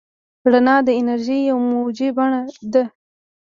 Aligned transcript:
رڼا 0.51 0.75
د 0.87 0.89
انرژۍ 0.99 1.39
یوه 1.49 1.63
موجي 1.71 2.09
بڼه 2.17 2.41
ده. 2.73 2.83